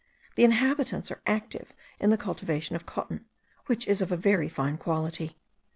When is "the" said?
0.33-0.43, 2.09-2.17